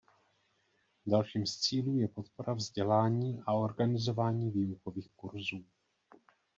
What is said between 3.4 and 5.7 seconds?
a organizování výukových kurzů.